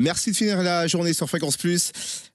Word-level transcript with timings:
Merci 0.00 0.30
de 0.30 0.36
finir 0.36 0.62
la 0.62 0.86
journée 0.86 1.12
sur 1.12 1.28
Fréquence 1.28 1.56
Plus. 1.56 1.90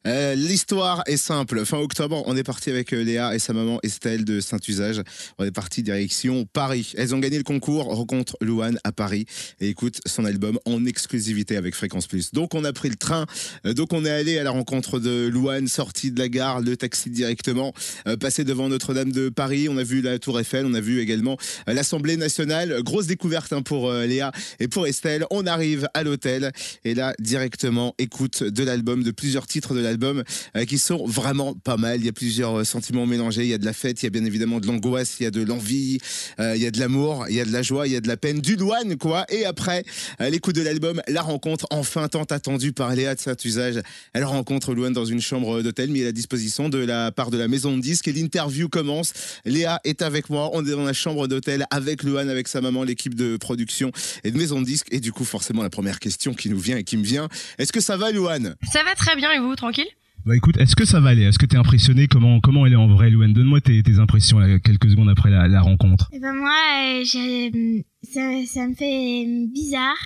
Euh, 0.06 0.35
L'histoire 0.35 1.02
est 1.06 1.15
simple. 1.15 1.63
Fin 1.63 1.77
octobre, 1.77 2.21
on 2.25 2.35
est 2.35 2.43
parti 2.43 2.69
avec 2.69 2.91
euh, 2.91 3.01
Léa 3.01 3.33
et 3.33 3.39
sa 3.39 3.53
maman 3.53 3.79
Estelle 3.83 4.25
de 4.25 4.41
Saint-Usage. 4.41 5.01
On 5.38 5.46
est 5.46 5.51
parti 5.51 5.81
direction 5.81 6.46
Paris. 6.52 6.91
Elles 6.97 7.15
ont 7.15 7.20
gagné 7.20 7.38
le 7.38 7.46
concours 7.46 7.86
Rencontre 7.86 8.36
Louane 8.41 8.79
à 8.84 8.91
Paris 8.91 9.28
et 9.62 9.70
écoute 9.70 10.02
son 10.05 10.26
album 10.26 10.60
en 10.65 10.86
exclusivité 10.86 11.55
avec 11.55 11.73
Fréquence 11.73 12.07
Plus. 12.07 12.34
Donc 12.34 12.54
on 12.54 12.65
a 12.65 12.73
pris 12.73 12.89
le 12.89 12.97
train, 12.97 13.28
euh, 13.66 13.74
donc 13.74 13.94
on 13.94 14.04
est 14.04 14.12
allé 14.12 14.38
à 14.38 14.44
la 14.44 14.52
rencontre 14.52 15.00
de 15.00 15.30
Louane, 15.32 15.70
sorti 15.70 16.11
de 16.11 16.20
la 16.20 16.27
gare, 16.27 16.59
le 16.59 16.75
taxi 16.75 17.11
directement, 17.11 17.71
passé 18.20 18.43
devant 18.43 18.68
Notre-Dame 18.68 19.14
de 19.14 19.30
Paris. 19.30 19.70
On 19.70 19.77
a 19.77 19.84
vu 19.84 20.02
la 20.02 20.20
Tour 20.20 20.38
Eiffel, 20.38 20.66
on 20.66 20.73
a 20.73 20.82
vu 20.82 21.00
également 21.00 21.38
l'Assemblée 21.66 22.18
nationale. 22.18 22.84
Grosse 22.84 23.07
découverte 23.07 23.54
hein, 23.54 23.61
pour 23.61 23.89
Léa 23.89 24.34
et 24.59 24.68
pour 24.68 24.86
Estelle. 24.86 25.25
On 25.32 25.48
arrive 25.48 25.88
à 25.93 26.04
l'hôtel 26.04 26.52
et 26.84 26.93
là 26.93 27.14
directement 27.54 27.93
écoute 27.99 28.43
de 28.43 28.63
l'album, 28.63 29.04
de 29.04 29.11
plusieurs 29.11 29.45
titres 29.45 29.75
de 29.75 29.80
l'album 29.80 30.23
euh, 30.57 30.66
qui 30.66 30.80
sont 30.80 31.05
vraiment 31.05 31.53
pas 31.53 31.77
mal. 31.77 31.99
Il 31.99 32.05
y 32.05 32.09
a 32.09 32.13
plusieurs 32.13 32.62
euh, 32.62 32.63
sentiments 32.63 33.05
mélangés. 33.05 33.43
Il 33.43 33.49
y 33.49 33.53
a 33.53 33.59
de 33.59 33.66
la 33.66 33.73
fête, 33.73 34.02
il 34.02 34.05
y 34.05 34.07
a 34.07 34.09
bien 34.09 34.26
évidemment 34.26 34.59
de 34.59 34.66
l'angoisse, 34.66 35.17
il 35.20 35.23
y 35.23 35.26
a 35.27 35.31
de 35.31 35.43
l'envie, 35.43 35.99
euh, 36.39 36.55
il 36.55 36.63
y 36.63 36.66
a 36.66 36.71
de 36.71 36.79
l'amour, 36.79 37.26
il 37.29 37.35
y 37.35 37.41
a 37.41 37.45
de 37.45 37.52
la 37.52 37.62
joie, 37.62 37.85
il 37.85 37.93
y 37.93 37.95
a 37.95 38.02
de 38.02 38.07
la 38.07 38.17
peine, 38.17 38.39
du 38.39 38.57
douane 38.57 38.98
quoi. 38.98 39.26
Et 39.29 39.45
après 39.45 39.85
l'écoute 40.20 40.55
de 40.55 40.63
l'album, 40.63 40.99
la 41.07 41.21
rencontre 41.21 41.67
enfin 41.70 42.07
tant 42.07 42.23
attendue 42.23 42.73
par 42.73 42.95
Léa 42.95 43.13
de 43.13 43.20
Saint-Usage. 43.20 43.81
Elle 44.13 44.23
rencontre 44.23 44.73
Louane 44.73 44.93
dans 44.93 45.05
une 45.05 45.21
chambre 45.21 45.62
d'hôtel 45.62 45.91
mise 45.91 46.04
à 46.04 46.05
la 46.05 46.12
disposition 46.12 46.70
de 46.70 46.79
la 46.79 47.12
part 47.12 47.29
de 47.29 47.38
la 47.38 47.48
maison 47.48 47.77
de 47.77 47.81
disques 47.81 48.07
et 48.07 48.13
l'interview 48.13 48.67
commence. 48.67 49.13
Léa 49.45 49.79
est 49.84 50.01
avec 50.01 50.31
moi, 50.31 50.49
on 50.54 50.65
est 50.65 50.71
dans 50.71 50.85
la 50.85 50.93
chambre 50.93 51.27
d'hôtel 51.27 51.67
avec 51.70 52.01
Louane, 52.01 52.29
avec 52.29 52.48
sa 52.48 52.62
maman, 52.62 52.84
l'équipe 52.84 53.13
de 53.13 53.38
production 53.38 53.91
et 54.23 54.31
de 54.31 54.38
maison 54.38 54.59
de 54.59 54.65
disques. 54.65 54.88
Et 54.90 54.99
du 54.99 55.12
coup, 55.12 55.26
forcément, 55.26 55.62
la 55.62 55.70
première 55.70 55.99
question 55.99 56.34
qui 56.34 56.49
nous 56.49 56.59
vient 56.59 56.77
et 56.77 56.84
qui 56.84 56.98
me 56.98 57.04
vient, 57.04 57.29
est-ce 57.57 57.71
que 57.71 57.79
ça 57.79 57.97
va 57.97 58.11
Louane? 58.11 58.55
Ça 58.71 58.83
va 58.83 58.95
très 58.95 59.15
bien 59.15 59.31
et 59.31 59.39
vous, 59.39 59.55
tranquille? 59.55 59.88
Bah 60.25 60.35
écoute, 60.38 60.55
est-ce 60.57 60.75
que 60.75 60.85
ça 60.85 61.01
va 61.01 61.09
aller? 61.09 61.23
Est-ce 61.23 61.38
que 61.38 61.45
t'es 61.45 61.57
impressionné? 61.57 62.07
Comment 62.07 62.40
comment 62.40 62.65
elle 62.65 62.71
est 62.73 62.77
en 62.77 62.87
vrai, 62.87 63.09
Louane? 63.09 63.34
Donne-moi 63.34 63.59
tes, 63.59 63.84
tes 63.84 63.99
impressions 63.99 64.40
là, 64.40 64.58
quelques 64.59 64.90
secondes 64.90 65.09
après 65.09 65.30
la, 65.30 65.48
la 65.50 65.62
rencontre. 65.62 66.09
Et 66.14 66.20
ben 66.20 66.34
moi, 66.34 66.56
euh, 66.86 67.03
j'ai- 67.03 67.86
ça, 68.03 68.22
ça 68.48 68.68
me 68.68 68.73
fait 68.73 69.26
bizarre 69.53 69.98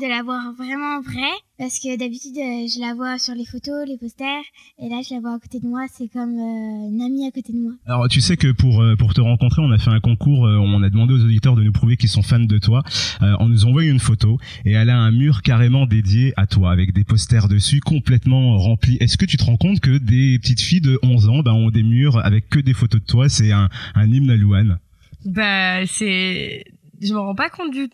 de 0.00 0.06
la 0.08 0.22
voir 0.22 0.52
vraiment 0.54 0.96
en 0.98 1.00
vrai 1.00 1.30
parce 1.56 1.78
que 1.78 1.96
d'habitude 1.96 2.36
euh, 2.36 2.66
je 2.66 2.80
la 2.80 2.94
vois 2.94 3.16
sur 3.18 3.34
les 3.34 3.44
photos, 3.44 3.86
les 3.86 3.96
posters 3.96 4.42
et 4.78 4.88
là 4.88 5.00
je 5.08 5.14
la 5.14 5.20
vois 5.20 5.34
à 5.34 5.38
côté 5.38 5.60
de 5.60 5.66
moi, 5.66 5.86
c'est 5.92 6.08
comme 6.08 6.34
euh, 6.34 6.90
une 6.90 7.00
amie 7.00 7.26
à 7.26 7.30
côté 7.30 7.52
de 7.52 7.58
moi. 7.58 7.72
Alors 7.86 8.08
tu 8.08 8.20
sais 8.20 8.36
que 8.36 8.50
pour 8.50 8.82
euh, 8.82 8.96
pour 8.96 9.14
te 9.14 9.20
rencontrer, 9.20 9.62
on 9.62 9.70
a 9.70 9.78
fait 9.78 9.90
un 9.90 10.00
concours, 10.00 10.46
euh, 10.46 10.56
on 10.56 10.82
a 10.82 10.90
demandé 10.90 11.14
aux 11.14 11.24
auditeurs 11.24 11.54
de 11.54 11.62
nous 11.62 11.72
prouver 11.72 11.96
qu'ils 11.96 12.08
sont 12.08 12.22
fans 12.22 12.40
de 12.40 12.58
toi. 12.58 12.82
Euh, 13.22 13.36
on 13.38 13.48
nous 13.48 13.66
envoie 13.66 13.84
une 13.84 14.00
photo 14.00 14.38
et 14.64 14.72
elle 14.72 14.90
a 14.90 14.98
un 14.98 15.12
mur 15.12 15.42
carrément 15.42 15.86
dédié 15.86 16.32
à 16.36 16.46
toi 16.46 16.72
avec 16.72 16.92
des 16.92 17.04
posters 17.04 17.48
dessus 17.48 17.80
complètement 17.80 18.58
remplis. 18.58 18.96
Est-ce 19.00 19.16
que 19.16 19.26
tu 19.26 19.36
te 19.36 19.44
rends 19.44 19.56
compte 19.56 19.80
que 19.80 19.98
des 19.98 20.38
petites 20.40 20.60
filles 20.60 20.80
de 20.80 20.98
11 21.02 21.28
ans 21.28 21.42
bah, 21.42 21.54
ont 21.54 21.70
des 21.70 21.84
murs 21.84 22.18
avec 22.24 22.48
que 22.48 22.58
des 22.58 22.74
photos 22.74 23.00
de 23.00 23.06
toi? 23.06 23.28
C'est 23.28 23.52
un 23.52 23.68
un 23.94 24.10
hymne 24.10 24.30
à 24.30 24.36
Louane. 24.36 24.78
Bah, 25.24 25.86
c'est. 25.86 26.64
Je 27.00 27.12
me 27.12 27.18
rends 27.18 27.34
pas 27.34 27.50
compte 27.50 27.72
du 27.72 27.88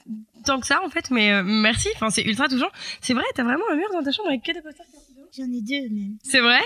tant 0.45 0.61
que 0.61 0.67
ça, 0.67 0.81
en 0.85 0.89
fait, 0.89 1.11
mais 1.11 1.33
euh, 1.33 1.43
merci. 1.45 1.89
Enfin, 1.97 2.11
c'est 2.11 2.23
ultra 2.23 2.49
touchant. 2.49 2.71
C'est 3.01 3.15
vrai, 3.15 3.25
t'as 3.35 3.45
vraiment 3.45 3.65
un 3.73 3.77
mur 3.77 3.89
dans 3.93 4.03
ta 4.03 4.13
chambre 4.13 4.29
avec 4.29 4.43
que 4.43 4.53
des 4.53 4.63
posters 4.63 4.87
J'en 5.37 5.45
ai 5.45 5.61
deux 5.61 5.95
même. 5.95 6.17
C'est 6.25 6.41
vrai? 6.41 6.59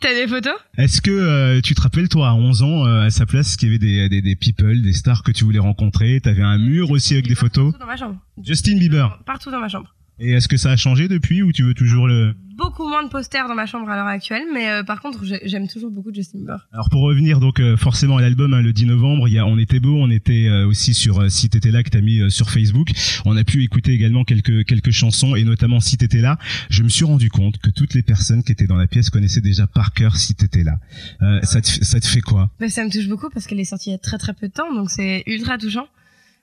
T'as 0.00 0.14
des 0.14 0.28
photos? 0.28 0.54
Est-ce 0.78 1.02
que 1.02 1.10
euh, 1.10 1.60
tu 1.60 1.74
te 1.74 1.80
rappelles 1.80 2.08
toi 2.08 2.28
à 2.28 2.34
11 2.34 2.62
ans 2.62 2.86
euh, 2.86 3.06
à 3.06 3.10
sa 3.10 3.26
place 3.26 3.56
qu'il 3.56 3.66
y 3.68 3.70
avait 3.72 3.78
des, 3.80 4.08
des 4.08 4.22
des 4.22 4.36
people, 4.36 4.80
des 4.80 4.92
stars 4.92 5.24
que 5.24 5.32
tu 5.32 5.42
voulais 5.42 5.58
rencontrer? 5.58 6.20
T'avais 6.20 6.42
un 6.42 6.56
mur 6.56 6.92
aussi 6.92 7.14
avec 7.14 7.26
des 7.26 7.34
photos? 7.34 7.72
Partout 7.72 7.80
dans 7.80 7.86
ma 7.86 7.96
chambre. 7.96 8.20
Justin 8.40 8.78
Bieber. 8.78 9.18
Partout 9.26 9.50
dans 9.50 9.58
ma 9.58 9.68
chambre. 9.68 9.92
Et 10.18 10.32
est-ce 10.32 10.46
que 10.48 10.56
ça 10.56 10.70
a 10.70 10.76
changé 10.76 11.08
depuis 11.08 11.42
ou 11.42 11.52
tu 11.52 11.62
veux 11.64 11.74
toujours 11.74 12.06
le 12.06 12.34
Beaucoup 12.56 12.86
moins 12.86 13.02
de 13.02 13.08
posters 13.08 13.48
dans 13.48 13.54
ma 13.54 13.66
chambre 13.66 13.88
à 13.88 13.96
l'heure 13.96 14.06
actuelle, 14.06 14.44
mais 14.52 14.68
euh, 14.70 14.82
par 14.84 15.00
contre, 15.00 15.24
j'ai- 15.24 15.40
j'aime 15.46 15.66
toujours 15.66 15.90
beaucoup 15.90 16.12
Justin 16.14 16.38
Bieber. 16.40 16.68
Alors 16.70 16.90
pour 16.90 17.00
revenir 17.00 17.40
donc 17.40 17.58
euh, 17.58 17.76
forcément 17.76 18.18
à 18.18 18.20
l'album 18.20 18.52
hein, 18.54 18.60
le 18.60 18.72
10 18.72 18.86
novembre, 18.86 19.26
il 19.26 19.34
y 19.34 19.38
a 19.38 19.46
on 19.46 19.58
était 19.58 19.80
beau, 19.80 19.96
on 19.96 20.10
était 20.10 20.48
euh, 20.48 20.66
aussi 20.68 20.92
sur 20.94 21.18
euh, 21.22 21.28
si 21.28 21.48
t'étais 21.48 21.70
là 21.72 21.82
que 21.82 21.88
t'as 21.88 22.02
mis 22.02 22.20
euh, 22.20 22.28
sur 22.28 22.50
Facebook. 22.50 22.90
On 23.24 23.36
a 23.36 23.42
pu 23.42 23.64
écouter 23.64 23.92
également 23.92 24.22
quelques 24.22 24.64
quelques 24.66 24.90
chansons 24.92 25.34
et 25.34 25.42
notamment 25.44 25.80
si 25.80 25.96
t'étais 25.96 26.20
là. 26.20 26.38
Je 26.68 26.82
me 26.84 26.88
suis 26.88 27.06
rendu 27.06 27.30
compte 27.30 27.58
que 27.58 27.70
toutes 27.70 27.94
les 27.94 28.02
personnes 28.02 28.44
qui 28.44 28.52
étaient 28.52 28.66
dans 28.68 28.76
la 28.76 28.86
pièce 28.86 29.08
connaissaient 29.10 29.40
déjà 29.40 29.66
par 29.66 29.92
cœur 29.92 30.16
si 30.18 30.34
t'étais 30.34 30.62
là. 30.62 30.76
Euh, 31.22 31.40
ça 31.42 31.62
te 31.62 31.66
ça 31.68 31.98
te 32.00 32.06
fait 32.06 32.20
quoi? 32.20 32.50
Mais 32.60 32.68
ça 32.68 32.84
me 32.84 32.90
touche 32.90 33.08
beaucoup 33.08 33.30
parce 33.30 33.46
qu'elle 33.46 33.60
est 33.60 33.64
sortie 33.64 33.88
il 33.90 33.92
y 33.92 33.96
a 33.96 33.98
très 33.98 34.18
très 34.18 34.34
peu 34.34 34.46
de 34.46 34.52
temps, 34.52 34.72
donc 34.74 34.90
c'est 34.90 35.24
ultra 35.26 35.56
touchant. 35.58 35.88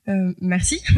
Euh, 0.10 0.34
merci. 0.42 0.82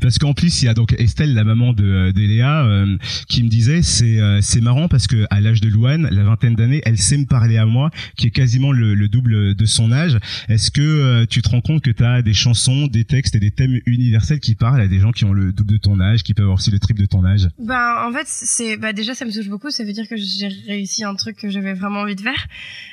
Parce 0.00 0.18
qu'en 0.18 0.34
plus 0.34 0.62
il 0.62 0.66
y 0.66 0.68
a 0.68 0.74
donc 0.74 0.94
Estelle, 0.98 1.34
la 1.34 1.44
maman 1.44 1.72
de, 1.72 1.84
euh, 1.84 2.12
d'Eléa, 2.12 2.64
euh, 2.64 2.96
qui 3.28 3.42
me 3.42 3.48
disait 3.48 3.82
c'est 3.82 4.20
euh, 4.20 4.40
c'est 4.40 4.60
marrant 4.60 4.88
parce 4.88 5.06
que 5.06 5.26
à 5.30 5.40
l'âge 5.40 5.60
de 5.60 5.68
Louane, 5.68 6.08
la 6.10 6.24
vingtaine 6.24 6.54
d'années, 6.54 6.80
elle 6.84 6.98
sait 6.98 7.16
me 7.16 7.26
parler 7.26 7.56
à 7.58 7.66
moi, 7.66 7.90
qui 8.16 8.26
est 8.26 8.30
quasiment 8.30 8.72
le, 8.72 8.94
le 8.94 9.08
double 9.08 9.54
de 9.54 9.66
son 9.66 9.92
âge. 9.92 10.18
Est-ce 10.48 10.70
que 10.70 10.80
euh, 10.80 11.26
tu 11.26 11.42
te 11.42 11.48
rends 11.48 11.60
compte 11.60 11.82
que 11.82 11.90
tu 11.90 12.04
as 12.04 12.22
des 12.22 12.32
chansons, 12.32 12.86
des 12.86 13.04
textes 13.04 13.34
et 13.34 13.40
des 13.40 13.50
thèmes 13.50 13.78
universels 13.86 14.40
qui 14.40 14.54
parlent 14.54 14.80
à 14.80 14.88
des 14.88 15.00
gens 15.00 15.12
qui 15.12 15.24
ont 15.24 15.32
le 15.32 15.52
double 15.52 15.72
de 15.72 15.78
ton 15.78 16.00
âge, 16.00 16.22
qui 16.22 16.34
peuvent 16.34 16.44
avoir 16.44 16.58
aussi 16.58 16.70
le 16.70 16.78
triple 16.78 17.00
de 17.00 17.06
ton 17.06 17.24
âge? 17.24 17.48
Ben 17.58 18.06
en 18.06 18.12
fait 18.12 18.26
c'est 18.26 18.76
bah 18.76 18.92
déjà 18.92 19.14
ça 19.14 19.24
me 19.24 19.32
touche 19.32 19.48
beaucoup. 19.48 19.70
Ça 19.70 19.84
veut 19.84 19.92
dire 19.92 20.08
que 20.08 20.16
j'ai 20.16 20.48
réussi 20.66 21.04
un 21.04 21.14
truc 21.14 21.36
que 21.36 21.50
j'avais 21.50 21.74
vraiment 21.74 22.00
envie 22.00 22.16
de 22.16 22.20
faire. 22.20 22.46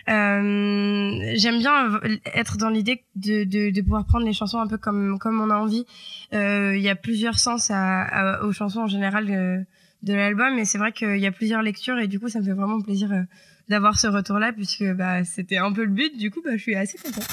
Euh, 0.09 1.33
j'aime 1.35 1.59
bien 1.59 1.99
être 2.33 2.57
dans 2.57 2.69
l'idée 2.69 3.03
de, 3.15 3.43
de, 3.43 3.71
de 3.71 3.81
pouvoir 3.81 4.05
prendre 4.05 4.25
les 4.25 4.33
chansons 4.33 4.59
un 4.59 4.67
peu 4.67 4.77
comme 4.77 5.17
comme 5.19 5.39
on 5.41 5.49
a 5.49 5.55
envie. 5.55 5.85
Euh, 6.33 6.74
il 6.75 6.81
y 6.83 6.89
a 6.89 6.95
plusieurs 6.95 7.39
sens 7.39 7.71
à, 7.71 8.01
à- 8.03 8.41
aux 8.43 8.51
chansons 8.51 8.81
en 8.81 8.87
général 8.87 9.25
de, 9.25 9.65
de 10.03 10.13
l'album 10.13 10.57
et 10.59 10.65
c'est 10.65 10.77
vrai 10.77 10.91
qu'il 10.91 11.17
y 11.17 11.25
a 11.27 11.31
plusieurs 11.31 11.61
lectures 11.61 11.97
et 11.99 12.07
du 12.07 12.19
coup 12.19 12.29
ça 12.29 12.39
me 12.39 12.45
fait 12.45 12.53
vraiment 12.53 12.81
plaisir 12.81 13.11
euh, 13.11 13.21
d'avoir 13.69 13.97
ce 13.97 14.07
retour 14.07 14.37
là 14.39 14.51
puisque 14.53 14.83
bah 14.93 15.23
c'était 15.23 15.57
un 15.57 15.71
peu 15.71 15.83
le 15.83 15.91
but. 15.91 16.17
Du 16.17 16.29
coup 16.31 16.41
bah 16.43 16.51
je 16.55 16.61
suis 16.61 16.75
assez 16.75 16.97
contente. 16.97 17.25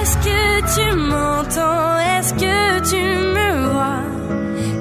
Est-ce 0.00 0.16
que 0.18 0.90
tu 0.90 0.96
m'entends? 0.96 1.98
Est-ce 1.98 2.34
que 2.34 2.90
tu 2.90 2.96
me 2.96 3.72
vois? 3.72 4.02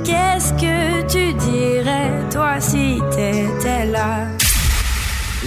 Qu'est-ce 0.04 0.54
que 0.54 1.08
tu 1.08 1.34
dirais 1.52 2.30
toi 2.32 2.60
si 2.60 3.00
t'étais 3.12 3.86
là? 3.86 4.28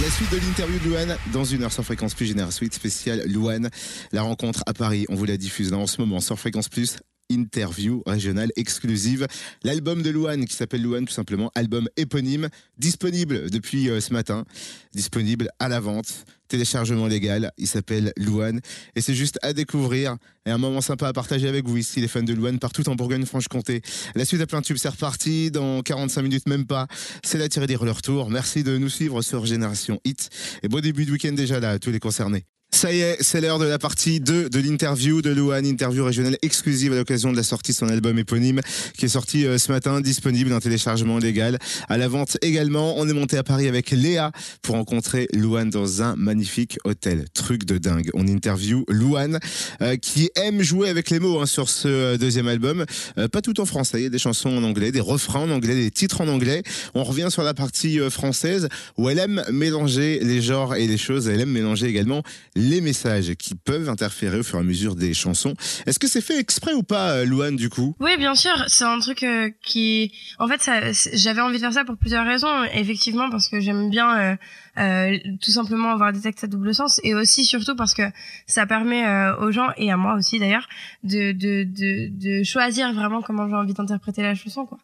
La 0.01 0.09
suite 0.11 0.31
de 0.31 0.37
l'interview 0.37 0.77
de 0.79 0.89
Louane 0.89 1.17
dans 1.31 1.45
une 1.45 1.63
heure 1.63 1.71
sur 1.71 1.83
Fréquence 1.85 2.13
Plus 2.15 2.25
Général 2.25 2.51
Suite 2.51 2.73
spéciale 2.73 3.23
Louane. 3.31 3.69
La 4.11 4.23
rencontre 4.23 4.61
à 4.65 4.73
Paris, 4.73 5.05
on 5.09 5.15
vous 5.15 5.23
la 5.25 5.37
diffuse 5.37 5.71
là 5.71 5.77
en 5.77 5.87
ce 5.87 6.01
moment 6.01 6.19
sur 6.19 6.37
Fréquence 6.37 6.67
Plus. 6.69 6.97
Interview 7.29 8.03
régionale 8.05 8.51
exclusive. 8.55 9.27
L'album 9.63 10.01
de 10.01 10.09
Louane 10.09 10.45
qui 10.45 10.55
s'appelle 10.55 10.81
Louane 10.81 11.05
tout 11.05 11.13
simplement, 11.13 11.51
album 11.55 11.87
éponyme, 11.97 12.49
disponible 12.77 13.49
depuis 13.49 13.89
euh, 13.89 13.99
ce 13.99 14.13
matin, 14.13 14.45
disponible 14.93 15.49
à 15.59 15.67
la 15.67 15.79
vente, 15.79 16.25
téléchargement 16.47 17.07
légal, 17.07 17.51
il 17.57 17.67
s'appelle 17.67 18.13
Louane 18.17 18.61
et 18.95 19.01
c'est 19.01 19.15
juste 19.15 19.39
à 19.41 19.53
découvrir 19.53 20.17
et 20.45 20.51
un 20.51 20.57
moment 20.57 20.81
sympa 20.81 21.07
à 21.07 21.13
partager 21.13 21.47
avec 21.47 21.67
vous 21.67 21.77
ici 21.77 21.99
les 22.01 22.07
fans 22.07 22.21
de 22.21 22.33
Louane 22.33 22.59
partout 22.59 22.87
en 22.89 22.95
Bourgogne-Franche-Comté. 22.95 23.81
La 24.13 24.25
suite 24.25 24.41
à 24.41 24.47
plein 24.47 24.61
tube 24.61 24.77
c'est 24.77 24.89
reparti 24.89 25.51
dans 25.51 25.81
45 25.81 26.21
minutes 26.21 26.47
même 26.47 26.65
pas. 26.65 26.87
C'est 27.23 27.37
la 27.37 27.49
tirée 27.49 27.67
des 27.67 27.75
le 27.75 27.91
retour. 27.91 28.29
Merci 28.29 28.63
de 28.63 28.77
nous 28.77 28.89
suivre 28.89 29.21
sur 29.21 29.45
Génération 29.45 29.99
Hit 30.05 30.29
et 30.63 30.67
bon 30.67 30.79
début 30.79 31.05
de 31.05 31.11
week-end 31.11 31.33
déjà 31.33 31.59
là 31.59 31.71
à 31.71 31.79
tous 31.79 31.91
les 31.91 31.99
concernés. 31.99 32.45
Ça 32.75 32.91
y 32.91 32.99
est, 32.99 33.15
c'est 33.21 33.39
l'heure 33.39 33.57
de 33.57 33.65
la 33.65 33.79
partie 33.79 34.19
2 34.19 34.49
de 34.49 34.59
l'interview 34.59 35.21
de 35.21 35.29
Louane, 35.29 35.65
interview 35.65 36.03
régionale 36.03 36.37
exclusive 36.41 36.91
à 36.91 36.97
l'occasion 36.97 37.31
de 37.31 37.37
la 37.37 37.43
sortie 37.43 37.71
de 37.71 37.77
son 37.77 37.87
album 37.87 38.19
éponyme 38.19 38.59
qui 38.97 39.05
est 39.05 39.09
sorti 39.09 39.45
euh, 39.45 39.57
ce 39.57 39.71
matin, 39.71 40.01
disponible 40.01 40.51
en 40.51 40.59
téléchargement 40.59 41.17
légal, 41.17 41.57
à 41.87 41.95
la 41.95 42.09
vente 42.09 42.37
également. 42.41 42.95
On 42.97 43.07
est 43.07 43.13
monté 43.13 43.37
à 43.37 43.43
Paris 43.43 43.69
avec 43.69 43.91
Léa 43.91 44.33
pour 44.61 44.75
rencontrer 44.75 45.29
Louane 45.31 45.69
dans 45.69 46.01
un 46.01 46.17
magnifique 46.17 46.77
hôtel. 46.83 47.23
Truc 47.33 47.63
de 47.63 47.77
dingue. 47.77 48.09
On 48.13 48.27
interview 48.27 48.83
Louane 48.89 49.39
euh, 49.81 49.95
qui 49.95 50.29
aime 50.35 50.61
jouer 50.61 50.89
avec 50.89 51.09
les 51.11 51.21
mots 51.21 51.39
hein, 51.39 51.45
sur 51.45 51.69
ce 51.69 51.87
euh, 51.87 52.17
deuxième 52.17 52.49
album. 52.49 52.83
Pas 53.31 53.41
tout 53.41 53.61
en 53.61 53.65
français, 53.65 54.01
il 54.01 54.03
y 54.03 54.07
a 54.07 54.09
des 54.09 54.19
chansons 54.19 54.49
en 54.49 54.63
anglais, 54.63 54.91
des 54.91 54.99
refrains 54.99 55.43
en 55.43 55.49
anglais, 55.49 55.75
des 55.75 55.91
titres 55.91 56.19
en 56.19 56.27
anglais. 56.27 56.61
On 56.93 57.05
revient 57.05 57.27
sur 57.29 57.43
la 57.43 57.53
partie 57.53 57.99
française 58.09 58.67
où 58.97 59.09
elle 59.09 59.19
aime 59.19 59.45
mélanger 59.49 60.19
les 60.21 60.41
genres 60.41 60.75
et 60.75 60.87
les 60.87 60.97
choses. 60.97 61.29
Elle 61.29 61.39
aime 61.39 61.51
mélanger 61.51 61.87
également 61.87 62.21
les 62.53 62.64
messages 62.81 63.33
qui 63.35 63.55
peuvent 63.55 63.89
interférer 63.89 64.39
au 64.39 64.43
fur 64.43 64.57
et 64.57 64.61
à 64.61 64.63
mesure 64.63 64.95
des 64.95 65.13
chansons. 65.13 65.53
Est-ce 65.85 65.99
que 65.99 66.07
c'est 66.07 66.21
fait 66.21 66.39
exprès 66.39 66.73
ou 66.73 66.83
pas, 66.83 67.11
euh, 67.11 67.25
Louane, 67.25 67.55
du 67.55 67.69
coup? 67.69 67.95
Oui, 67.99 68.17
bien 68.17 68.35
sûr, 68.35 68.53
c'est 68.67 68.83
un 68.85 68.99
truc 68.99 69.23
euh, 69.23 69.49
qui, 69.63 70.11
en 70.39 70.47
fait, 70.47 70.69
j'avais 71.13 71.41
envie 71.41 71.55
de 71.55 71.61
faire 71.61 71.73
ça 71.73 71.85
pour 71.85 71.97
plusieurs 71.97 72.25
raisons. 72.25 72.63
Effectivement, 72.73 73.29
parce 73.29 73.47
que 73.47 73.59
j'aime 73.59 73.89
bien 73.89 74.17
euh, 74.17 74.35
euh, 74.77 75.17
tout 75.41 75.51
simplement 75.51 75.91
avoir 75.91 76.11
des 76.11 76.21
textes 76.21 76.43
à 76.43 76.47
double 76.47 76.73
sens, 76.73 76.99
et 77.03 77.13
aussi 77.15 77.45
surtout 77.45 77.75
parce 77.75 77.93
que 77.93 78.03
ça 78.47 78.65
permet 78.65 79.05
aux 79.39 79.51
gens 79.51 79.69
et 79.77 79.91
à 79.91 79.97
moi 79.97 80.15
aussi 80.15 80.39
d'ailleurs 80.39 80.67
de 81.03 81.31
de 81.31 81.63
de, 81.63 82.09
de 82.11 82.43
choisir 82.43 82.93
vraiment 82.93 83.21
comment 83.21 83.47
j'ai 83.47 83.55
envie 83.55 83.73
d'interpréter 83.73 84.21
la 84.21 84.35
chanson, 84.35 84.65
quoi. 84.65 84.77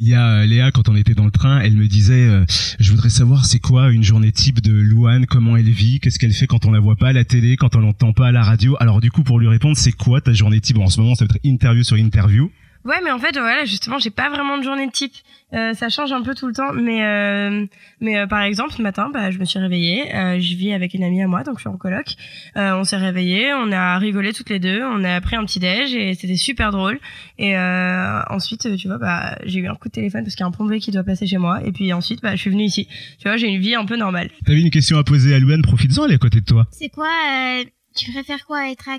Il 0.00 0.06
y 0.06 0.14
a 0.14 0.42
euh, 0.42 0.46
Léa, 0.46 0.70
quand 0.70 0.88
on 0.88 0.94
était 0.94 1.14
dans 1.14 1.24
le 1.24 1.32
train, 1.32 1.58
elle 1.60 1.74
me 1.74 1.88
disait 1.88 2.28
euh, 2.28 2.44
Je 2.78 2.90
voudrais 2.92 3.10
savoir 3.10 3.46
c'est 3.46 3.58
quoi 3.58 3.90
une 3.90 4.04
journée 4.04 4.30
type 4.30 4.60
de 4.60 4.72
Louane, 4.72 5.26
comment 5.26 5.56
elle 5.56 5.70
vit, 5.70 5.98
qu'est-ce 5.98 6.20
qu'elle 6.20 6.32
fait 6.32 6.46
quand 6.46 6.66
on 6.66 6.70
la 6.70 6.78
voit 6.78 6.94
pas 6.94 7.08
à 7.08 7.12
la 7.12 7.24
télé, 7.24 7.56
quand 7.56 7.74
on 7.74 7.80
l'entend 7.80 8.12
pas 8.12 8.28
à 8.28 8.32
la 8.32 8.44
radio. 8.44 8.76
Alors 8.78 9.00
du 9.00 9.10
coup, 9.10 9.24
pour 9.24 9.40
lui 9.40 9.48
répondre, 9.48 9.76
c'est 9.76 9.90
quoi 9.90 10.20
ta 10.20 10.32
journée 10.32 10.60
type? 10.60 10.76
Bon, 10.76 10.84
En 10.84 10.88
ce 10.88 11.00
moment, 11.00 11.16
ça 11.16 11.24
va 11.24 11.34
être 11.34 11.44
interview 11.44 11.82
sur 11.82 11.96
interview. 11.96 12.48
Ouais, 12.84 13.00
mais 13.04 13.10
en 13.10 13.18
fait, 13.18 13.32
voilà, 13.32 13.64
justement, 13.64 13.98
j'ai 13.98 14.10
pas 14.10 14.30
vraiment 14.30 14.56
de 14.56 14.62
journée 14.62 14.88
type. 14.90 15.14
Euh, 15.54 15.72
ça 15.74 15.88
change 15.88 16.12
un 16.12 16.22
peu 16.22 16.34
tout 16.34 16.46
le 16.46 16.52
temps, 16.52 16.72
mais 16.74 17.02
euh, 17.04 17.66
mais 18.00 18.18
euh, 18.18 18.26
par 18.26 18.42
exemple, 18.42 18.72
ce 18.74 18.82
matin, 18.82 19.10
bah, 19.12 19.30
je 19.30 19.38
me 19.38 19.44
suis 19.44 19.58
réveillée. 19.58 20.14
Euh, 20.14 20.38
je 20.38 20.54
vis 20.54 20.72
avec 20.72 20.94
une 20.94 21.02
amie 21.02 21.22
à 21.22 21.26
moi, 21.26 21.42
donc 21.42 21.56
je 21.56 21.60
suis 21.62 21.68
en 21.68 21.76
coloc. 21.76 22.06
Euh, 22.56 22.74
on 22.74 22.84
s'est 22.84 22.98
réveillés, 22.98 23.52
on 23.54 23.72
a 23.72 23.98
rigolé 23.98 24.32
toutes 24.32 24.50
les 24.50 24.58
deux, 24.58 24.82
on 24.82 25.04
a 25.04 25.20
pris 25.20 25.36
un 25.36 25.44
petit 25.44 25.58
déj 25.58 25.94
et 25.94 26.14
c'était 26.14 26.36
super 26.36 26.70
drôle. 26.70 27.00
Et 27.38 27.56
euh, 27.56 28.20
ensuite, 28.28 28.76
tu 28.76 28.88
vois, 28.88 28.98
bah, 28.98 29.38
j'ai 29.44 29.60
eu 29.60 29.68
un 29.68 29.74
coup 29.74 29.88
de 29.88 29.94
téléphone 29.94 30.22
parce 30.22 30.34
qu'il 30.34 30.42
y 30.42 30.44
a 30.44 30.48
un 30.48 30.52
plombier 30.52 30.80
qui 30.80 30.90
doit 30.90 31.04
passer 31.04 31.26
chez 31.26 31.38
moi. 31.38 31.60
Et 31.64 31.72
puis 31.72 31.92
ensuite, 31.92 32.20
bah, 32.22 32.36
je 32.36 32.40
suis 32.42 32.50
venue 32.50 32.64
ici. 32.64 32.86
Tu 33.18 33.28
vois, 33.28 33.36
j'ai 33.38 33.48
une 33.48 33.60
vie 33.60 33.74
un 33.74 33.86
peu 33.86 33.96
normale. 33.96 34.30
T'avais 34.44 34.60
une 34.60 34.70
question 34.70 34.98
à 34.98 35.04
poser 35.04 35.34
à 35.34 35.38
Louane, 35.38 35.62
profites-en, 35.62 36.04
elle 36.04 36.12
est 36.12 36.16
à 36.16 36.18
côté 36.18 36.40
de 36.40 36.46
toi. 36.46 36.66
C'est 36.72 36.90
quoi 36.90 37.08
euh, 37.08 37.64
Tu 37.96 38.12
préfères 38.12 38.44
quoi 38.46 38.70
Être 38.70 38.90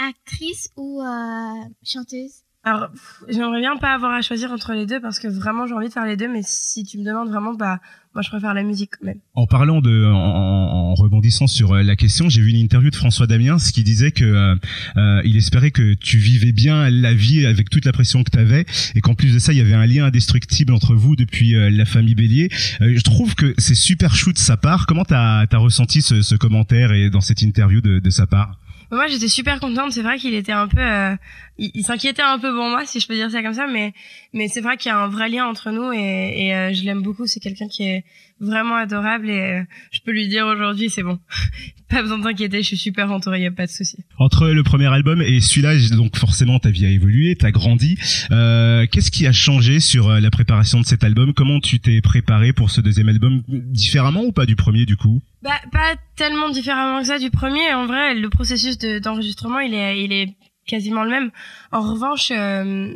actrice 0.00 0.70
ou 0.76 1.00
euh, 1.02 1.68
chanteuse? 1.84 2.42
Alors, 2.66 2.88
j'aimerais 3.28 3.60
bien 3.60 3.76
pas 3.76 3.92
avoir 3.92 4.12
à 4.12 4.22
choisir 4.22 4.50
entre 4.50 4.72
les 4.72 4.86
deux 4.86 4.98
parce 4.98 5.18
que 5.18 5.28
vraiment 5.28 5.66
j'ai 5.66 5.74
envie 5.74 5.88
de 5.88 5.92
faire 5.92 6.06
les 6.06 6.16
deux, 6.16 6.28
mais 6.28 6.40
si 6.42 6.82
tu 6.82 6.96
me 6.96 7.04
demandes 7.04 7.28
vraiment, 7.28 7.52
bah, 7.52 7.78
moi 8.14 8.22
je 8.22 8.30
préfère 8.30 8.54
la 8.54 8.62
musique 8.62 8.92
quand 8.98 9.06
même. 9.06 9.18
En 9.34 9.46
parlant 9.46 9.82
de, 9.82 10.06
en, 10.06 10.94
rebondissant 10.94 11.46
sur 11.46 11.72
euh, 11.72 11.82
la 11.82 11.94
question, 11.94 12.30
j'ai 12.30 12.40
vu 12.40 12.50
une 12.50 12.56
interview 12.56 12.88
de 12.88 12.96
François 12.96 13.26
Damiens 13.26 13.58
qui 13.58 13.84
disait 13.84 14.12
que 14.12 14.24
euh, 14.24 14.54
euh, 14.96 15.20
il 15.26 15.36
espérait 15.36 15.72
que 15.72 15.92
tu 15.92 16.16
vivais 16.16 16.52
bien 16.52 16.88
la 16.88 17.12
vie 17.12 17.44
avec 17.44 17.68
toute 17.68 17.84
la 17.84 17.92
pression 17.92 18.24
que 18.24 18.30
tu 18.30 18.38
avais 18.38 18.64
et 18.94 19.02
qu'en 19.02 19.14
plus 19.14 19.34
de 19.34 19.38
ça, 19.38 19.52
il 19.52 19.58
y 19.58 19.60
avait 19.60 19.74
un 19.74 19.84
lien 19.84 20.06
indestructible 20.06 20.72
entre 20.72 20.94
vous 20.94 21.16
depuis 21.16 21.54
euh, 21.54 21.68
la 21.68 21.84
famille 21.84 22.14
Bélier. 22.14 22.48
Je 22.80 23.00
trouve 23.02 23.34
que 23.34 23.52
c'est 23.58 23.74
super 23.74 24.14
chou 24.14 24.32
de 24.32 24.38
sa 24.38 24.56
part. 24.56 24.86
Comment 24.86 25.04
t'as 25.04 25.44
as 25.50 25.58
ressenti 25.58 26.00
ce, 26.00 26.22
ce 26.22 26.34
commentaire 26.34 26.92
et 26.92 27.10
dans 27.10 27.20
cette 27.20 27.42
interview 27.42 27.82
de 27.82 28.10
sa 28.10 28.26
part? 28.26 28.58
Moi 28.94 29.06
j'étais 29.08 29.28
super 29.28 29.60
contente, 29.60 29.92
c'est 29.92 30.02
vrai 30.02 30.18
qu'il 30.18 30.34
était 30.34 30.52
un 30.52 30.68
peu, 30.68 30.80
euh, 30.80 31.14
il, 31.58 31.70
il 31.74 31.82
s'inquiétait 31.84 32.22
un 32.22 32.38
peu 32.38 32.54
pour 32.54 32.64
moi 32.68 32.84
si 32.86 33.00
je 33.00 33.06
peux 33.06 33.14
dire 33.14 33.30
ça 33.30 33.42
comme 33.42 33.54
ça, 33.54 33.66
mais 33.66 33.92
mais 34.32 34.48
c'est 34.48 34.60
vrai 34.60 34.76
qu'il 34.76 34.90
y 34.90 34.92
a 34.92 34.98
un 34.98 35.08
vrai 35.08 35.28
lien 35.28 35.46
entre 35.46 35.70
nous 35.70 35.92
et, 35.92 36.46
et 36.46 36.54
euh, 36.54 36.72
je 36.72 36.84
l'aime 36.84 37.02
beaucoup. 37.02 37.26
C'est 37.26 37.40
quelqu'un 37.40 37.68
qui 37.68 37.84
est 37.84 38.04
vraiment 38.40 38.76
adorable 38.76 39.30
et 39.30 39.40
euh, 39.40 39.62
je 39.92 40.00
peux 40.04 40.12
lui 40.12 40.28
dire 40.28 40.46
aujourd'hui 40.46 40.90
c'est 40.90 41.02
bon, 41.02 41.18
pas 41.88 42.02
besoin 42.02 42.18
de 42.18 42.24
t'inquiéter, 42.24 42.62
je 42.62 42.68
suis 42.68 42.76
super 42.76 43.10
entourée, 43.10 43.42
y 43.42 43.46
a 43.46 43.50
pas 43.50 43.66
de 43.66 43.70
souci. 43.70 43.98
Entre 44.18 44.48
le 44.48 44.62
premier 44.62 44.86
album 44.86 45.22
et 45.22 45.40
celui-là, 45.40 45.76
donc 45.96 46.16
forcément 46.16 46.58
ta 46.58 46.70
vie 46.70 46.86
a 46.86 46.90
évolué, 46.90 47.36
t'as 47.36 47.50
grandi. 47.50 47.96
Euh, 48.30 48.86
Qu'est-ce 48.90 49.10
qui 49.10 49.26
a 49.26 49.32
changé 49.32 49.80
sur 49.80 50.08
euh, 50.08 50.20
la 50.20 50.30
préparation 50.30 50.80
de 50.80 50.86
cet 50.86 51.04
album? 51.04 51.32
Comment 51.34 51.60
tu 51.60 51.80
t'es 51.80 52.00
préparé 52.00 52.52
pour 52.52 52.70
ce 52.70 52.80
deuxième 52.80 53.08
album? 53.08 53.42
Différemment 53.48 54.24
ou 54.24 54.32
pas 54.32 54.46
du 54.46 54.56
premier 54.56 54.86
du 54.86 54.96
coup? 54.96 55.22
Bah, 55.44 55.60
pas 55.70 55.94
tellement 56.16 56.48
différemment 56.48 57.00
que 57.02 57.06
ça 57.06 57.18
du 57.18 57.30
premier. 57.30 57.72
En 57.74 57.84
vrai, 57.86 58.14
le 58.14 58.30
processus 58.30 58.78
de- 58.78 58.98
d'enregistrement, 58.98 59.58
il 59.60 59.74
est, 59.74 60.02
il 60.02 60.10
est 60.12 60.34
quasiment 60.66 61.04
le 61.04 61.10
même. 61.10 61.30
En 61.70 61.82
revanche, 61.82 62.32
euh, 62.34 62.90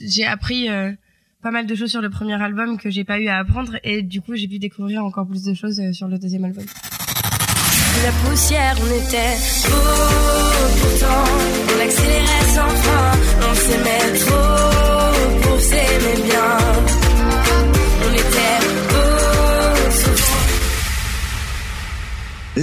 j'ai 0.00 0.26
appris 0.26 0.68
euh, 0.68 0.92
pas 1.42 1.50
mal 1.50 1.66
de 1.66 1.74
choses 1.74 1.90
sur 1.90 2.02
le 2.02 2.10
premier 2.10 2.34
album 2.42 2.76
que 2.78 2.90
j'ai 2.90 3.04
pas 3.04 3.18
eu 3.18 3.28
à 3.28 3.38
apprendre 3.38 3.76
et 3.84 4.02
du 4.02 4.20
coup, 4.20 4.34
j'ai 4.34 4.48
pu 4.48 4.58
découvrir 4.58 5.02
encore 5.02 5.26
plus 5.26 5.42
de 5.44 5.54
choses 5.54 5.80
euh, 5.80 5.92
sur 5.94 6.08
le 6.08 6.18
deuxième 6.18 6.44
album. 6.44 6.64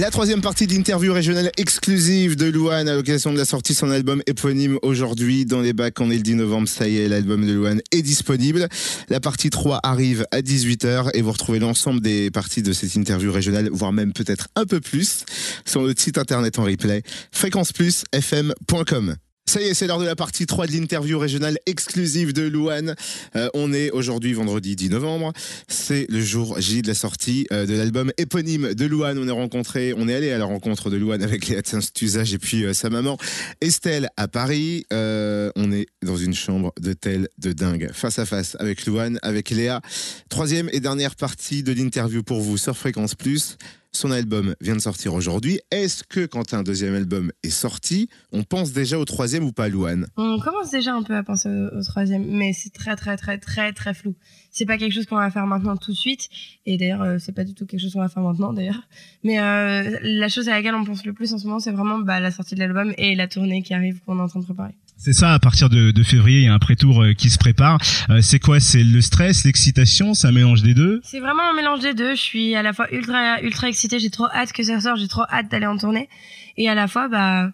La 0.08 0.12
troisième 0.12 0.40
partie 0.40 0.66
d'interview 0.66 1.12
régionale 1.12 1.52
exclusive 1.58 2.34
de 2.34 2.46
Louane 2.46 2.88
à 2.88 2.94
l'occasion 2.94 3.30
de 3.30 3.36
la 3.36 3.44
sortie 3.44 3.74
de 3.74 3.76
son 3.76 3.90
album 3.90 4.22
éponyme 4.26 4.78
aujourd'hui 4.80 5.44
dans 5.44 5.60
les 5.60 5.74
bacs. 5.74 6.00
On 6.00 6.10
est 6.10 6.16
le 6.16 6.22
10 6.22 6.36
novembre, 6.36 6.66
ça 6.66 6.88
y 6.88 6.96
est, 6.96 7.08
l'album 7.08 7.46
de 7.46 7.52
Louane 7.52 7.82
est 7.92 8.00
disponible. 8.00 8.68
La 9.10 9.20
partie 9.20 9.50
3 9.50 9.80
arrive 9.82 10.24
à 10.30 10.40
18h 10.40 11.10
et 11.12 11.20
vous 11.20 11.32
retrouvez 11.32 11.58
l'ensemble 11.58 12.00
des 12.00 12.30
parties 12.30 12.62
de 12.62 12.72
cette 12.72 12.94
interview 12.94 13.30
régionale, 13.30 13.68
voire 13.70 13.92
même 13.92 14.14
peut-être 14.14 14.48
un 14.56 14.64
peu 14.64 14.80
plus, 14.80 15.26
sur 15.66 15.82
notre 15.82 16.00
site 16.00 16.16
internet 16.16 16.58
en 16.58 16.64
replay, 16.64 17.02
fréquenceplusfm.com. 17.30 19.14
Ça 19.48 19.62
y 19.62 19.64
est, 19.64 19.72
c'est 19.72 19.86
l'heure 19.86 19.98
de 19.98 20.04
la 20.04 20.14
partie 20.14 20.44
3 20.44 20.66
de 20.66 20.72
l'interview 20.72 21.18
régionale 21.18 21.56
exclusive 21.64 22.34
de 22.34 22.42
Louane. 22.42 22.94
Euh, 23.34 23.48
on 23.54 23.72
est 23.72 23.90
aujourd'hui 23.92 24.34
vendredi 24.34 24.76
10 24.76 24.90
novembre. 24.90 25.32
C'est 25.68 26.04
le 26.10 26.20
jour 26.20 26.60
J 26.60 26.82
de 26.82 26.88
la 26.88 26.94
sortie 26.94 27.46
euh, 27.50 27.64
de 27.64 27.72
l'album 27.72 28.12
éponyme 28.18 28.74
de 28.74 28.84
Louane. 28.84 29.16
On 29.16 29.26
est 29.26 29.30
rencontré, 29.30 29.94
on 29.96 30.06
est 30.06 30.14
allé 30.14 30.30
à 30.32 30.36
la 30.36 30.44
rencontre 30.44 30.90
de 30.90 30.98
Louane 30.98 31.22
avec 31.22 31.48
Léa 31.48 31.62
Saint-Usage 31.64 32.34
et 32.34 32.38
puis 32.38 32.64
euh, 32.66 32.74
sa 32.74 32.90
maman 32.90 33.16
Estelle 33.62 34.10
à 34.18 34.28
Paris. 34.28 34.84
On 34.90 35.72
est 35.72 35.86
dans 36.02 36.18
une 36.18 36.34
chambre 36.34 36.74
d'hôtel 36.78 37.28
de 37.38 37.52
dingue, 37.52 37.88
face 37.94 38.18
à 38.18 38.26
face 38.26 38.54
avec 38.60 38.84
Louane, 38.84 39.18
avec 39.22 39.48
Léa. 39.48 39.80
Troisième 40.28 40.68
et 40.74 40.80
dernière 40.80 41.16
partie 41.16 41.62
de 41.62 41.72
l'interview 41.72 42.22
pour 42.22 42.42
vous 42.42 42.58
sur 42.58 42.76
Fréquence 42.76 43.14
Plus. 43.14 43.56
Son 43.98 44.12
album 44.12 44.54
vient 44.60 44.76
de 44.76 44.80
sortir 44.80 45.12
aujourd'hui. 45.12 45.58
Est-ce 45.72 46.04
que 46.04 46.24
quand 46.24 46.54
un 46.54 46.62
deuxième 46.62 46.94
album 46.94 47.32
est 47.42 47.50
sorti, 47.50 48.08
on 48.30 48.44
pense 48.44 48.72
déjà 48.72 48.96
au 48.96 49.04
troisième 49.04 49.42
ou 49.42 49.50
pas, 49.50 49.68
Louane? 49.68 50.06
On 50.16 50.38
commence 50.38 50.70
déjà 50.70 50.94
un 50.94 51.02
peu 51.02 51.16
à 51.16 51.24
penser 51.24 51.48
au, 51.48 51.82
troisième, 51.82 52.24
mais 52.24 52.52
c'est 52.52 52.70
très 52.70 52.94
très 52.94 53.16
très 53.16 53.38
très 53.38 53.72
très 53.72 53.94
flou. 53.94 54.14
C'est 54.52 54.66
pas 54.66 54.78
quelque 54.78 54.92
chose 54.92 55.06
qu'on 55.06 55.16
va 55.16 55.32
faire 55.32 55.48
maintenant 55.48 55.76
tout 55.76 55.90
de 55.90 55.96
suite, 55.96 56.28
et 56.64 56.76
d'ailleurs 56.76 57.02
euh, 57.02 57.16
c'est 57.18 57.32
pas 57.32 57.42
du 57.42 57.54
tout 57.54 57.66
quelque 57.66 57.80
chose 57.80 57.92
qu'on 57.92 57.98
va 57.98 58.08
faire 58.08 58.22
maintenant 58.22 58.52
d'ailleurs. 58.52 58.86
Mais 59.24 59.40
euh, 59.40 59.98
la 60.00 60.28
chose 60.28 60.48
à 60.48 60.52
laquelle 60.52 60.76
on 60.76 60.84
pense 60.84 61.04
le 61.04 61.12
plus 61.12 61.34
en 61.34 61.38
ce 61.38 61.48
moment, 61.48 61.58
c'est 61.58 61.72
vraiment 61.72 61.98
bah, 61.98 62.20
la 62.20 62.30
sortie 62.30 62.54
de 62.54 62.60
l'album 62.60 62.94
et 62.98 63.16
la 63.16 63.26
tournée 63.26 63.64
qui 63.64 63.74
arrive 63.74 63.98
qu'on 64.06 64.20
est 64.20 64.22
en 64.22 64.28
train 64.28 64.38
de 64.38 64.44
préparer. 64.44 64.76
C'est 65.00 65.12
ça, 65.12 65.32
à 65.32 65.38
partir 65.38 65.68
de, 65.70 65.92
de 65.92 66.02
février, 66.02 66.40
il 66.40 66.44
y 66.46 66.48
a 66.48 66.54
un 66.54 66.58
pré-tour 66.58 67.02
euh, 67.04 67.12
qui 67.14 67.30
se 67.30 67.38
prépare. 67.38 67.78
Euh, 68.10 68.20
c'est 68.20 68.40
quoi? 68.40 68.58
C'est 68.58 68.82
le 68.82 69.00
stress, 69.00 69.44
l'excitation? 69.44 70.12
C'est 70.12 70.26
un 70.26 70.32
mélange 70.32 70.62
des 70.62 70.74
deux? 70.74 71.00
C'est 71.04 71.20
vraiment 71.20 71.48
un 71.48 71.54
mélange 71.54 71.80
des 71.80 71.94
deux. 71.94 72.16
Je 72.16 72.20
suis 72.20 72.54
à 72.56 72.62
la 72.62 72.72
fois 72.72 72.92
ultra 72.92 73.40
ultra 73.42 73.68
excitée, 73.68 74.00
j'ai 74.00 74.10
trop 74.10 74.26
hâte 74.26 74.52
que 74.52 74.62
ça 74.64 74.80
sorte, 74.80 74.98
j'ai 74.98 75.06
trop 75.08 75.22
hâte 75.30 75.50
d'aller 75.50 75.66
en 75.66 75.78
tournée, 75.78 76.08
et 76.56 76.68
à 76.68 76.74
la 76.74 76.88
fois 76.88 77.08
bah 77.08 77.50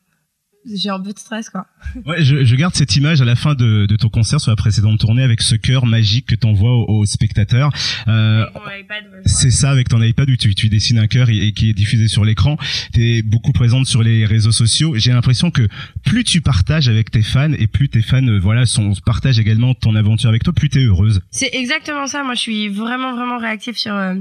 j'ai 0.74 0.88
un 0.88 0.98
peu 0.98 1.12
de 1.12 1.18
stress 1.18 1.50
quoi. 1.50 1.66
Ouais, 2.06 2.24
je, 2.24 2.42
je 2.44 2.56
garde 2.56 2.74
cette 2.74 2.96
image 2.96 3.20
à 3.20 3.26
la 3.26 3.36
fin 3.36 3.54
de, 3.54 3.84
de 3.84 3.96
ton 3.96 4.08
concert 4.08 4.40
sur 4.40 4.50
la 4.50 4.56
précédente 4.56 4.98
tournée 4.98 5.22
avec 5.22 5.42
ce 5.42 5.54
cœur 5.56 5.84
magique 5.84 6.24
que 6.26 6.34
t'envoies 6.34 6.72
aux, 6.72 7.00
aux 7.00 7.04
spectateurs. 7.04 7.70
Euh, 8.08 8.44
Avec 8.44 8.54
mon 8.54 8.60
iPad, 8.62 9.04
ouais, 9.12 9.13
c'est 9.26 9.50
ça 9.50 9.70
avec 9.70 9.88
ton 9.88 10.02
iPad 10.02 10.28
où 10.28 10.36
tu, 10.36 10.68
dessines 10.68 10.98
un 10.98 11.06
cœur 11.06 11.30
et, 11.30 11.38
et 11.38 11.52
qui 11.52 11.70
est 11.70 11.74
diffusé 11.74 12.08
sur 12.08 12.24
l'écran. 12.24 12.56
Tu 12.92 13.18
es 13.18 13.22
beaucoup 13.22 13.52
présente 13.52 13.86
sur 13.86 14.02
les 14.02 14.24
réseaux 14.24 14.52
sociaux. 14.52 14.94
J'ai 14.96 15.12
l'impression 15.12 15.50
que 15.50 15.68
plus 16.04 16.24
tu 16.24 16.40
partages 16.40 16.88
avec 16.88 17.10
tes 17.10 17.22
fans 17.22 17.52
et 17.52 17.66
plus 17.66 17.88
tes 17.88 18.02
fans 18.02 18.26
euh, 18.26 18.38
voilà 18.38 18.66
sont 18.66 18.92
partagent 19.04 19.38
également 19.38 19.74
ton 19.74 19.94
aventure 19.94 20.28
avec 20.28 20.42
toi, 20.44 20.52
plus 20.52 20.68
tu 20.68 20.80
es 20.80 20.84
heureuse. 20.84 21.20
C'est 21.30 21.50
exactement 21.52 22.06
ça. 22.06 22.22
Moi, 22.22 22.34
je 22.34 22.40
suis 22.40 22.68
vraiment, 22.68 23.14
vraiment 23.14 23.38
réactive 23.38 23.76
sur, 23.76 23.94
euh, 23.94 24.14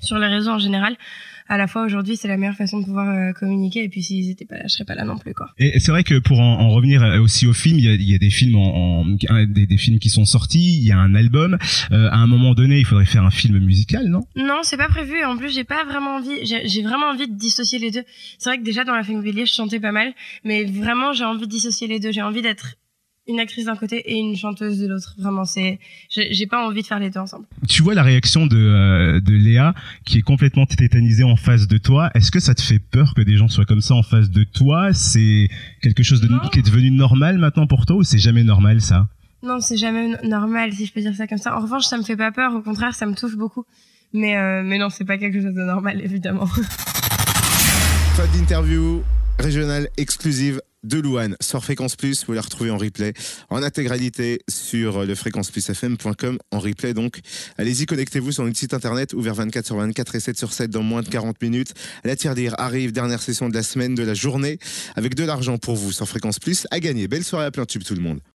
sur 0.00 0.18
les 0.18 0.26
réseaux 0.26 0.52
en 0.52 0.58
général. 0.58 0.96
À 1.48 1.56
la 1.58 1.66
fois, 1.66 1.84
aujourd'hui, 1.84 2.16
c'est 2.16 2.28
la 2.28 2.36
meilleure 2.36 2.56
façon 2.56 2.80
de 2.80 2.84
pouvoir 2.84 3.08
euh, 3.08 3.32
communiquer. 3.32 3.84
Et 3.84 3.88
puis, 3.88 4.02
s'ils 4.02 4.30
étaient 4.30 4.44
pas 4.44 4.56
là, 4.56 4.62
je 4.64 4.72
serais 4.72 4.84
pas 4.84 4.94
là 4.94 5.04
non 5.04 5.16
plus, 5.16 5.32
quoi. 5.34 5.48
Et 5.58 5.78
c'est 5.80 5.90
vrai 5.92 6.02
que 6.04 6.18
pour 6.18 6.40
en, 6.40 6.60
en 6.60 6.70
revenir 6.70 7.02
euh, 7.02 7.20
aussi 7.20 7.46
au 7.46 7.52
film, 7.52 7.78
il 7.78 7.84
y 7.84 7.88
a, 7.88 7.94
il 7.94 8.10
y 8.10 8.14
a 8.14 8.18
des 8.18 8.30
films 8.30 8.56
en, 8.56 9.00
en- 9.02 9.04
des, 9.46 9.66
des 9.66 9.76
films 9.76 9.98
qui 9.98 10.10
sont 10.10 10.24
sortis, 10.24 10.78
il 10.78 10.86
y 10.86 10.92
a 10.92 10.98
un 10.98 11.14
album. 11.14 11.56
Euh, 11.92 12.08
à 12.10 12.16
un 12.16 12.26
moment 12.26 12.54
donné, 12.54 12.78
il 12.78 12.84
faudrait 12.84 13.04
faire 13.06 13.24
un 13.24 13.30
film 13.30 13.58
musical, 13.60 14.06
non? 14.08 14.24
Non, 14.34 14.60
c'est 14.62 14.76
pas 14.76 14.88
prévu. 14.88 15.24
En 15.24 15.36
plus, 15.36 15.54
j'ai 15.54 15.64
pas 15.64 15.84
vraiment 15.84 16.16
envie. 16.16 16.44
J'ai 16.44 16.82
vraiment 16.82 17.06
envie 17.06 17.28
de 17.28 17.34
dissocier 17.36 17.78
les 17.78 17.90
deux. 17.90 18.04
C'est 18.38 18.50
vrai 18.50 18.58
que 18.58 18.64
déjà 18.64 18.84
dans 18.84 18.94
la 18.94 19.02
famille 19.04 19.22
Bélier, 19.22 19.46
je 19.46 19.54
chantais 19.54 19.80
pas 19.80 19.92
mal, 19.92 20.12
mais 20.44 20.64
vraiment, 20.64 21.12
j'ai 21.12 21.24
envie 21.24 21.46
de 21.46 21.50
dissocier 21.50 21.86
les 21.86 22.00
deux. 22.00 22.12
J'ai 22.12 22.22
envie 22.22 22.42
d'être 22.42 22.74
une 23.28 23.40
actrice 23.40 23.64
d'un 23.66 23.76
côté 23.76 23.96
et 24.10 24.16
une 24.16 24.36
chanteuse 24.36 24.78
de 24.78 24.86
l'autre. 24.86 25.14
Vraiment, 25.18 25.44
c'est. 25.44 25.78
J'ai 26.08 26.32
j'ai 26.32 26.46
pas 26.46 26.66
envie 26.66 26.82
de 26.82 26.86
faire 26.86 26.98
les 26.98 27.10
deux 27.10 27.20
ensemble. 27.20 27.46
Tu 27.68 27.82
vois 27.82 27.94
la 27.94 28.02
réaction 28.02 28.46
de, 28.46 28.56
euh, 28.56 29.20
de 29.20 29.32
Léa 29.32 29.74
qui 30.04 30.18
est 30.18 30.22
complètement 30.22 30.66
tétanisée 30.66 31.24
en 31.24 31.36
face 31.36 31.66
de 31.66 31.78
toi. 31.78 32.10
Est-ce 32.14 32.30
que 32.30 32.40
ça 32.40 32.54
te 32.54 32.62
fait 32.62 32.78
peur 32.78 33.14
que 33.14 33.22
des 33.22 33.36
gens 33.36 33.48
soient 33.48 33.64
comme 33.64 33.80
ça 33.80 33.94
en 33.94 34.02
face 34.02 34.30
de 34.30 34.44
toi? 34.44 34.92
C'est 34.92 35.48
quelque 35.82 36.02
chose 36.02 36.20
de, 36.20 36.28
qui 36.50 36.60
est 36.60 36.66
devenu 36.66 36.90
normal 36.90 37.38
maintenant 37.38 37.66
pour 37.66 37.86
toi 37.86 37.96
ou 37.96 38.02
c'est 38.02 38.18
jamais 38.18 38.44
normal 38.44 38.80
ça? 38.80 39.08
Non, 39.42 39.60
c'est 39.60 39.76
jamais 39.76 40.16
normal, 40.24 40.72
si 40.72 40.86
je 40.86 40.92
peux 40.92 41.00
dire 41.00 41.14
ça 41.14 41.26
comme 41.26 41.38
ça. 41.38 41.56
En 41.56 41.60
revanche, 41.60 41.84
ça 41.84 41.98
me 41.98 42.02
fait 42.02 42.16
pas 42.16 42.32
peur. 42.32 42.54
Au 42.54 42.62
contraire, 42.62 42.94
ça 42.94 43.06
me 43.06 43.14
touche 43.14 43.36
beaucoup. 43.36 43.64
Mais, 44.12 44.36
euh, 44.36 44.62
mais 44.64 44.78
non, 44.78 44.88
c'est 44.88 45.04
pas 45.04 45.18
quelque 45.18 45.40
chose 45.40 45.54
de 45.54 45.62
normal, 45.62 46.00
évidemment. 46.04 46.46
Fin 48.16 48.26
d'interview 48.34 49.02
régionale 49.38 49.88
exclusive 49.96 50.60
de 50.86 50.98
Louane 50.98 51.36
sur 51.40 51.62
Fréquence 51.62 51.96
Plus. 51.96 52.24
Vous 52.26 52.32
la 52.32 52.40
retrouvez 52.40 52.70
en 52.70 52.78
replay 52.78 53.12
en 53.50 53.62
intégralité 53.62 54.40
sur 54.48 55.04
le 55.04 55.14
fréquenceplusfm.com 55.14 56.38
en 56.50 56.58
replay. 56.58 56.94
Donc, 56.94 57.20
allez-y, 57.58 57.86
connectez-vous 57.86 58.32
sur 58.32 58.44
notre 58.44 58.56
site 58.56 58.74
internet 58.74 59.12
ouvert 59.12 59.34
24 59.34 59.66
sur 59.66 59.76
24 59.76 60.14
et 60.14 60.20
7 60.20 60.38
sur 60.38 60.52
7 60.52 60.70
dans 60.70 60.82
moins 60.82 61.02
de 61.02 61.08
40 61.08 61.40
minutes. 61.42 61.74
La 62.04 62.16
tirelire 62.16 62.54
arrive, 62.58 62.92
dernière 62.92 63.20
session 63.20 63.48
de 63.48 63.54
la 63.54 63.62
semaine, 63.62 63.94
de 63.94 64.02
la 64.02 64.14
journée, 64.14 64.58
avec 64.94 65.14
de 65.14 65.24
l'argent 65.24 65.58
pour 65.58 65.76
vous 65.76 65.92
sur 65.92 66.08
Fréquence 66.08 66.38
Plus 66.38 66.66
à 66.70 66.80
gagner. 66.80 67.08
Belle 67.08 67.24
soirée 67.24 67.46
à 67.46 67.50
plein 67.50 67.66
tube 67.66 67.82
tout 67.82 67.94
le 67.94 68.00
monde. 68.00 68.20